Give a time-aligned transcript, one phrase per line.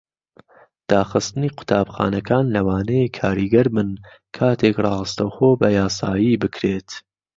[0.91, 3.89] داخستنی قوتابخانەکان لەوانەیە کاریگەر بن
[4.35, 6.89] کاتێک ڕاستەوخۆ بەیاسایی بکرێت.